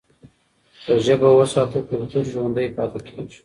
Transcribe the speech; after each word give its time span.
که 0.85 0.93
ژبه 1.05 1.29
وساتو، 1.37 1.79
کلتور 1.89 2.23
ژوندي 2.31 2.67
پاتې 2.75 2.99
کېږي. 3.07 3.39